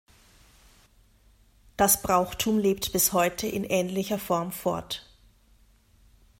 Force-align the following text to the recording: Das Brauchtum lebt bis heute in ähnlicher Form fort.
Das 1.77 2.01
Brauchtum 2.01 2.57
lebt 2.57 2.91
bis 2.91 3.13
heute 3.13 3.45
in 3.45 3.63
ähnlicher 3.63 4.17
Form 4.17 4.51
fort. 4.51 5.05